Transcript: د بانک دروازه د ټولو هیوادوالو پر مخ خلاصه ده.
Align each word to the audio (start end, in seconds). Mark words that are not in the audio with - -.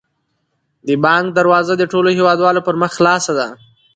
د 0.87 0.89
بانک 1.03 1.25
دروازه 1.37 1.73
د 1.77 1.83
ټولو 1.91 2.09
هیوادوالو 2.17 2.65
پر 2.67 2.75
مخ 2.81 2.91
خلاصه 2.97 3.31
ده. 3.39 3.47